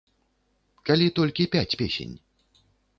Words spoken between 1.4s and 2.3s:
пяць песень?